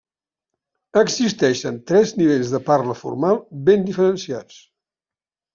Existeixen 1.01 1.77
tres 1.91 2.13
nivells 2.21 2.55
de 2.55 2.63
parla 2.71 2.97
formal 3.03 3.41
ben 3.69 3.89
diferenciats. 3.91 4.61